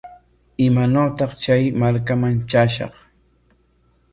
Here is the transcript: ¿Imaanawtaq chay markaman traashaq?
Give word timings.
¿Imaanawtaq 0.67 1.31
chay 1.43 1.63
markaman 1.81 2.35
traashaq? 2.49 2.93